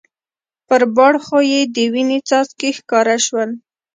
پر 0.67 0.81
باړخو 0.95 1.39
یې 1.51 1.61
د 1.75 1.77
وینې 1.93 2.19
څاڅکي 2.29 2.69
ښکاره 2.77 3.17
شول. 3.25 3.49